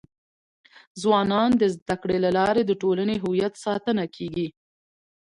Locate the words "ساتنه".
3.65-4.05